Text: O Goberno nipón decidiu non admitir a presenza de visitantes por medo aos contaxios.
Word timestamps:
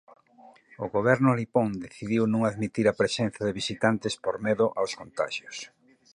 O 0.83 0.85
Goberno 0.95 1.31
nipón 1.39 1.69
decidiu 1.85 2.23
non 2.33 2.41
admitir 2.43 2.85
a 2.87 2.97
presenza 3.01 3.41
de 3.47 3.57
visitantes 3.61 4.13
por 4.23 4.35
medo 4.45 4.65
aos 4.79 4.91
contaxios. 4.99 5.57